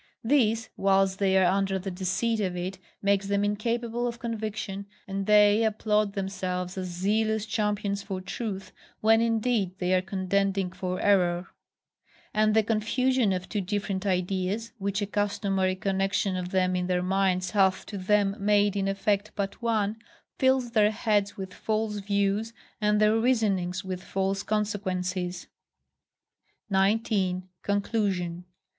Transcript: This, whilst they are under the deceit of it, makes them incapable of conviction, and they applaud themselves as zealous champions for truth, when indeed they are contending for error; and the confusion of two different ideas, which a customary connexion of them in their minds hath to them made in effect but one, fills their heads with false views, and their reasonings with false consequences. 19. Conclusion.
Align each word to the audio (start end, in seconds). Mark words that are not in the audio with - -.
This, 0.23 0.69
whilst 0.77 1.19
they 1.19 1.37
are 1.37 1.45
under 1.45 1.77
the 1.77 1.91
deceit 1.91 2.39
of 2.39 2.57
it, 2.57 2.79
makes 3.03 3.27
them 3.27 3.43
incapable 3.43 4.07
of 4.07 4.17
conviction, 4.17 4.87
and 5.07 5.27
they 5.27 5.63
applaud 5.63 6.13
themselves 6.13 6.75
as 6.75 6.87
zealous 6.87 7.45
champions 7.45 8.01
for 8.01 8.19
truth, 8.19 8.71
when 9.01 9.21
indeed 9.21 9.77
they 9.77 9.93
are 9.93 10.01
contending 10.01 10.71
for 10.71 10.99
error; 10.99 11.49
and 12.33 12.55
the 12.55 12.63
confusion 12.63 13.31
of 13.31 13.47
two 13.47 13.61
different 13.61 14.03
ideas, 14.07 14.71
which 14.79 15.03
a 15.03 15.05
customary 15.05 15.75
connexion 15.75 16.35
of 16.35 16.49
them 16.49 16.75
in 16.75 16.87
their 16.87 17.03
minds 17.03 17.51
hath 17.51 17.85
to 17.85 17.99
them 17.99 18.35
made 18.39 18.75
in 18.75 18.87
effect 18.87 19.29
but 19.35 19.61
one, 19.61 19.97
fills 20.39 20.71
their 20.71 20.89
heads 20.89 21.37
with 21.37 21.53
false 21.53 21.97
views, 21.99 22.53
and 22.81 22.99
their 22.99 23.15
reasonings 23.19 23.85
with 23.85 24.01
false 24.01 24.41
consequences. 24.41 25.45
19. 26.71 27.47
Conclusion. 27.61 28.45